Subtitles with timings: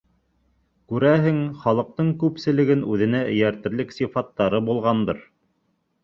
[0.91, 5.21] -Күрәһең, халыҡтың күпселеген үҙенә эйәртерлек сифаттары булғандыр.